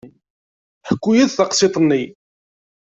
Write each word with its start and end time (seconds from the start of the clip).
Ḥku-iyi-d 0.89 1.31
taqsiṭ-nni. 1.33 2.03